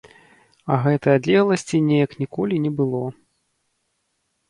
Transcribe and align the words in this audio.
А 0.75 0.77
гэтай 0.85 1.13
адлегласці 1.19 1.83
неяк 1.91 2.11
ніколі 2.25 2.55
не 2.67 2.75
было. 2.83 3.07